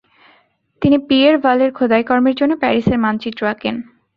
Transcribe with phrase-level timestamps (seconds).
[0.81, 3.75] তিনি পিয়ের ভালে-র খোদাইকর্মের জন্য প্যারিসের মানচিত্র আঁকেন।